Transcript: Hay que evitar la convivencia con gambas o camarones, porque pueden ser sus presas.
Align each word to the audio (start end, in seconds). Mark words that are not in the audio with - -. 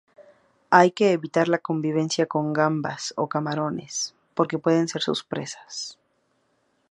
Hay 0.71 0.93
que 0.93 1.11
evitar 1.11 1.47
la 1.47 1.59
convivencia 1.59 2.25
con 2.25 2.53
gambas 2.53 3.13
o 3.17 3.29
camarones, 3.29 4.15
porque 4.33 4.57
pueden 4.57 4.87
ser 4.87 5.03
sus 5.03 5.23
presas. 5.23 5.99